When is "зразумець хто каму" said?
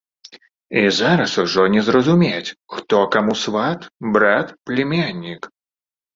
1.89-3.37